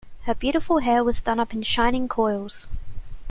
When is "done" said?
1.21-1.39